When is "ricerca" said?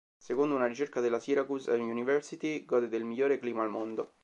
0.65-0.99